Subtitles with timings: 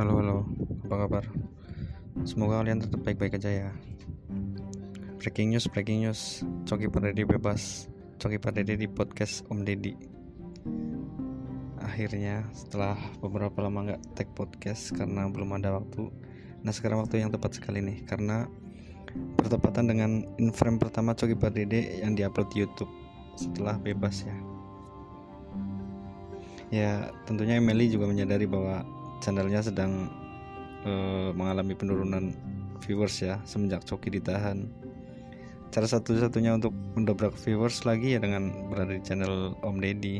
[0.00, 0.48] Halo halo,
[0.88, 1.24] apa kabar?
[2.24, 3.70] Semoga kalian tetap baik-baik aja ya.
[5.20, 6.40] Breaking news, breaking news.
[6.64, 7.84] Coki Pardede bebas.
[8.16, 9.92] Coki Pardede di podcast Om Deddy.
[11.84, 16.08] Akhirnya setelah beberapa lama nggak tag podcast karena belum ada waktu.
[16.64, 18.48] Nah sekarang waktu yang tepat sekali nih karena
[19.36, 22.88] bertepatan dengan inframe pertama Coki Pardede yang diupload di YouTube
[23.36, 24.36] setelah bebas ya.
[26.72, 28.80] Ya tentunya Emily juga menyadari bahwa
[29.20, 30.08] channelnya sedang
[30.84, 32.32] uh, mengalami penurunan
[32.80, 34.68] viewers ya semenjak Coki ditahan.
[35.70, 40.18] Cara satu-satunya untuk mendobrak viewers lagi ya dengan berada di channel Om Deddy.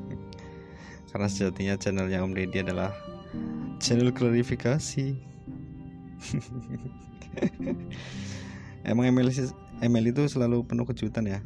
[1.12, 2.94] Karena sejatinya channelnya Om Deddy adalah
[3.76, 5.12] channel klarifikasi.
[8.88, 9.32] Emang Emily
[9.80, 11.40] ML itu selalu penuh kejutan ya.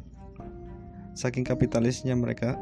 [1.15, 2.59] Saking kapitalisnya mereka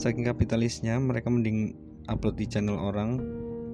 [0.00, 1.76] saking kapitalisnya mereka mending
[2.08, 3.20] upload di channel orang.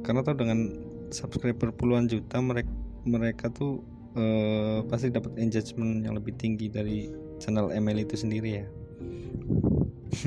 [0.03, 0.75] Karena tau dengan
[1.15, 2.75] subscriber puluhan juta mereka
[3.07, 3.87] mereka tuh
[4.19, 7.07] uh, pasti dapat engagement yang lebih tinggi dari
[7.39, 8.67] channel ML itu sendiri ya.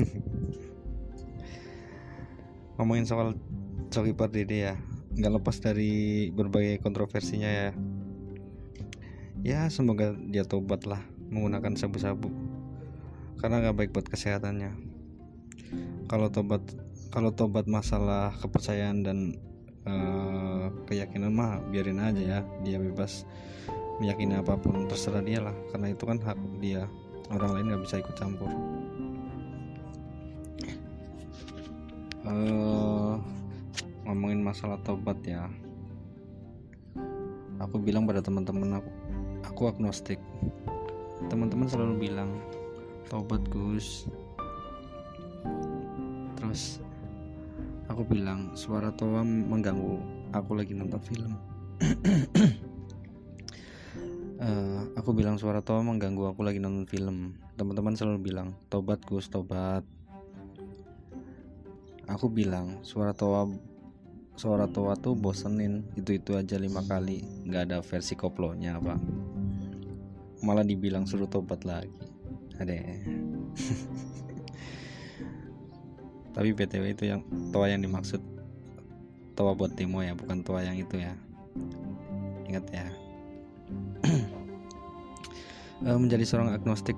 [2.80, 3.36] Ngomongin soal
[3.92, 4.80] Coki Pardede ya.
[5.12, 7.76] Nggak lepas dari berbagai kontroversinya ya.
[9.44, 12.32] Ya semoga dia tobat lah menggunakan sabu-sabu.
[13.36, 14.89] Karena nggak baik buat kesehatannya
[16.10, 16.58] kalau tobat
[17.14, 19.18] kalau tobat masalah kepercayaan dan
[19.86, 22.40] uh, keyakinan mah biarin aja ya.
[22.66, 23.22] Dia bebas
[24.02, 25.54] meyakini apa pun terserah dia lah.
[25.70, 26.90] Karena itu kan hak dia.
[27.30, 28.50] Orang lain nggak bisa ikut campur.
[32.26, 33.14] Uh,
[34.02, 35.46] ngomongin masalah tobat ya.
[37.62, 38.90] Aku bilang pada teman-teman aku
[39.46, 40.18] aku agnostik.
[41.30, 42.34] Teman-teman selalu bilang
[43.06, 44.10] tobat Gus
[46.50, 46.82] terus
[47.86, 50.02] aku bilang suara Toa mengganggu.
[50.34, 51.38] Aku lagi nonton film.
[54.42, 56.34] Uh, aku bilang suara Toa mengganggu.
[56.34, 57.38] Aku lagi nonton film.
[57.54, 59.86] Teman-teman selalu bilang tobat Gus tobat.
[62.10, 63.46] Aku bilang suara Toa
[64.34, 65.86] suara Toa tuh bosenin.
[65.94, 67.46] Itu-itu aja lima kali.
[67.46, 68.98] Nggak ada versi koplonya apa
[70.42, 71.94] malah dibilang suruh tobat lagi.
[72.58, 72.74] Ada
[76.40, 77.20] tapi btw itu yang
[77.52, 78.16] toa yang dimaksud
[79.36, 81.12] toa buat demo ya bukan toa yang itu ya.
[82.48, 82.86] Ingat ya.
[85.80, 86.92] Eh, menjadi seorang agnostik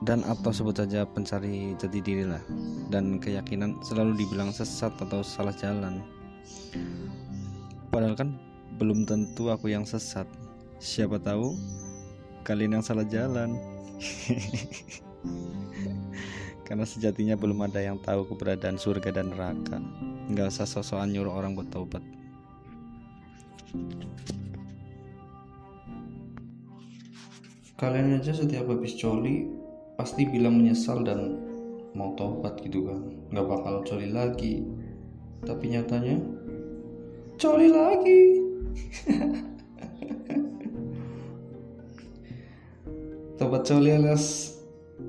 [0.00, 2.40] dan atau sebut saja pencari jati diri lah.
[2.88, 6.00] Dan keyakinan selalu dibilang sesat atau salah jalan.
[7.92, 8.40] Padahal kan
[8.80, 10.24] belum tentu aku yang sesat.
[10.80, 11.52] Siapa tahu
[12.48, 13.60] kalian yang salah jalan
[16.64, 19.76] karena sejatinya belum ada yang tahu keberadaan surga dan neraka.
[20.32, 22.00] Nggak usah sosokan nyuruh orang buat taubat.
[27.76, 29.44] Kalian aja setiap habis coli
[30.00, 31.36] pasti bilang menyesal dan
[31.92, 33.12] mau taubat gitu kan.
[33.28, 34.64] Nggak bakal coli lagi.
[35.44, 36.16] Tapi nyatanya
[37.36, 38.40] coli lagi.
[43.36, 44.54] Tobat coli alias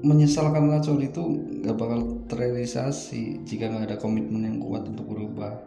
[0.06, 1.24] menyesal karena coli itu
[1.66, 5.58] gak bakal terrealisasi jika nggak ada komitmen yang kuat untuk berubah.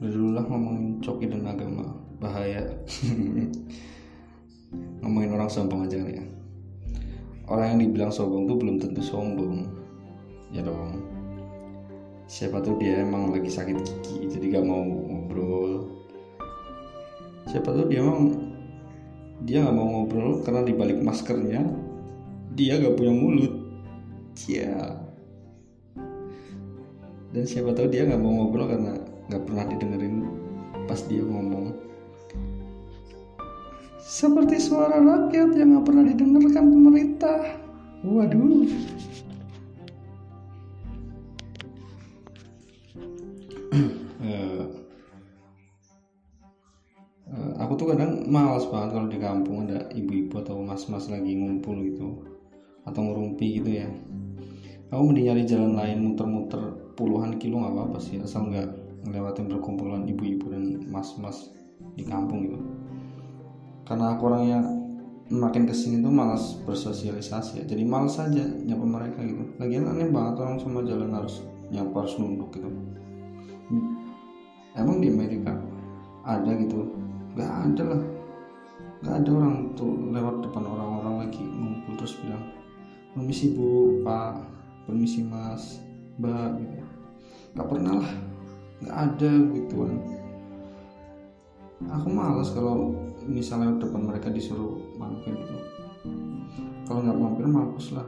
[0.00, 1.90] Dulu lah ngomongin coki dan agama
[2.22, 2.64] bahaya.
[5.02, 6.24] Ngomongin orang sombong aja ya.
[7.50, 9.66] Orang yang dibilang sombong tuh belum tentu sombong.
[10.54, 11.02] Ya dong.
[12.30, 15.99] Siapa tuh dia emang lagi sakit gigi jadi gak mau ngobrol
[17.50, 18.38] siapa tahu dia emang
[19.42, 21.66] dia nggak mau ngobrol karena di balik maskernya
[22.54, 23.54] dia gak punya mulut.
[24.46, 24.96] Ya
[27.30, 28.98] dan siapa tahu dia nggak mau ngobrol karena
[29.30, 30.14] nggak pernah didengerin
[30.90, 31.74] pas dia ngomong.
[34.02, 37.40] Seperti suara rakyat yang nggak pernah didengarkan pemerintah.
[38.02, 38.66] Waduh
[48.30, 52.22] males banget kalau di kampung ada ibu-ibu atau mas-mas lagi ngumpul gitu.
[52.86, 53.90] Atau ngerumpi gitu ya.
[54.90, 56.58] Aku mending nyari jalan lain muter-muter
[56.98, 58.66] puluhan kilo nggak apa-apa sih asal nggak
[59.06, 61.54] ngelewatin perkumpulan ibu-ibu dan mas-mas
[61.94, 62.58] di kampung gitu.
[63.86, 64.58] Karena aku orangnya
[65.30, 67.64] makin ke sini tuh malas bersosialisasi ya.
[67.70, 69.46] Jadi malas aja nyapa mereka gitu.
[69.62, 72.70] Lagian aneh banget orang semua jalan harus nyapa harus nunduk gitu.
[74.74, 75.54] Emang di Amerika
[76.26, 76.90] ada gitu?
[77.38, 78.02] Nggak ada lah
[79.00, 82.44] nggak ada orang tuh lewat depan orang-orang lagi ngumpul terus bilang
[83.16, 84.34] permisi bu pak.
[84.84, 85.80] Permisi mas.
[86.20, 86.76] Mbak gitu.
[87.56, 88.12] Nggak pernah lah.
[88.80, 89.92] Nggak ada gituan
[91.88, 92.92] aku malas kalau
[93.24, 95.56] misalnya depan mereka disuruh mampir gitu.
[96.84, 98.04] Kalau nggak mampir mampus lah.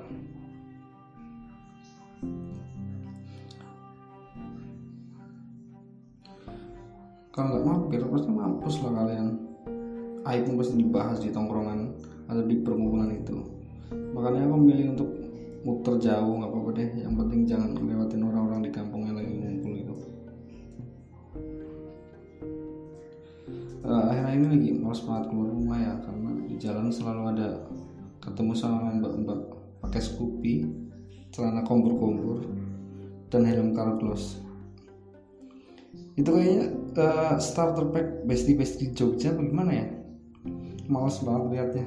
[7.32, 9.28] Kalau nggak mampir pasti mampus lah kalian
[10.28, 11.80] aib pun pasti dibahas di tongkrongan
[12.30, 13.42] atau di perkumpulan itu.
[14.14, 15.10] Makanya aku memilih untuk
[15.62, 16.90] muter jauh nggak apa-apa deh.
[17.02, 19.94] Yang penting jangan lewatin orang-orang di kampung yang lagi ngumpul gitu
[23.86, 27.48] uh, akhir-akhir ini lagi malas banget keluar rumah ya karena di jalan selalu ada
[28.22, 29.40] ketemu sama mbak-mbak
[29.82, 30.54] pakai Scoopy
[31.34, 32.44] celana kompor-kompor
[33.32, 34.38] dan helm car gloss.
[36.12, 39.86] Itu kayaknya uh, starter pack bestie bestie Jogja bagaimana ya
[40.90, 41.86] males banget liatnya.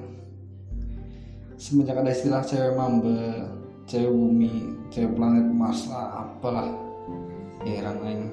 [1.56, 3.48] Semenjak ada istilah cewek mamba
[3.88, 6.70] cewek bumi cewek planet Mars lah apalah.
[7.66, 8.30] Heran aja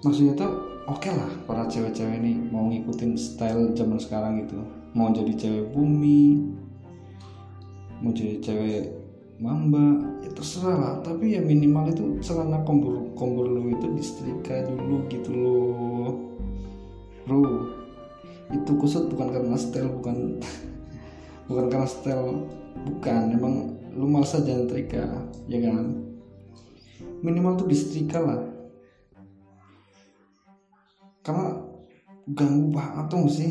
[0.00, 0.52] maksudnya tuh
[0.88, 4.60] oke okay lah para cewek-cewek ini mau ngikutin style zaman sekarang gitu.
[4.96, 6.44] Mau jadi cewek bumi
[8.00, 8.82] mau jadi cewek
[9.40, 10.94] mamba ya terserah lah.
[11.04, 16.12] Tapi ya minimal itu celana kombur kombur lu itu disetrika dulu gitu loh.
[17.24, 17.40] Bro
[18.54, 20.38] itu kusut bukan karena style bukan
[21.50, 22.46] bukan karena style
[22.86, 23.54] bukan emang
[23.94, 25.06] lu malas aja nyetrika
[25.50, 26.06] ya kan?
[27.24, 28.40] Minimal tuh disetrika lah.
[31.24, 31.56] Karena
[32.28, 33.50] ganggu banget tuh sih.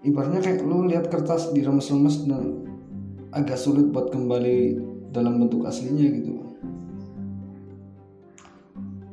[0.00, 2.64] Ibaratnya kayak lu lihat kertas diremes-remes dan
[3.36, 4.80] agak sulit buat kembali
[5.12, 6.40] dalam bentuk aslinya gitu.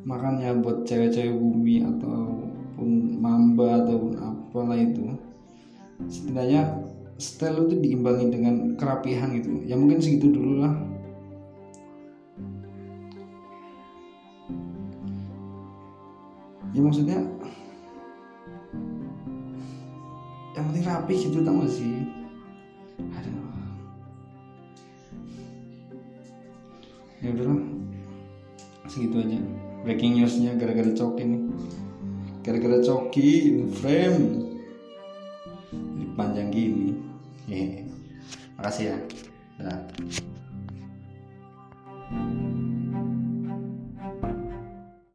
[0.08, 1.84] Makanya buat cewek-cewek bumi
[6.08, 6.88] setidaknya
[7.18, 9.64] style itu diimbangi dengan kerapihan gitu.
[9.68, 10.74] Ya mungkin segitu dulu lah.
[16.76, 17.20] Ya maksudnya
[20.54, 22.06] yang penting rapi gitu tau gak sih.
[22.98, 23.50] Aduh.
[27.22, 27.62] Ya udahlah
[28.88, 29.42] segitu aja
[29.82, 31.42] breaking newsnya gara-gara coki nih.
[32.46, 34.57] Gara-gara coki in frame
[36.18, 36.98] panjang gini.
[37.46, 37.86] Yeah.
[38.58, 38.98] makasih ya.
[39.62, 39.80] Dah